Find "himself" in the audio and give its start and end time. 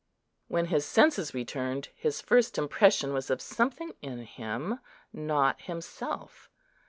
5.61-6.49